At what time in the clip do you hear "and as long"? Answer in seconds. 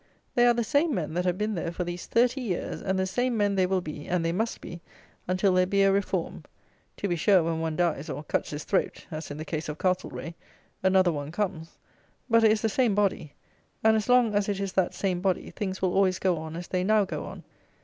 13.83-14.33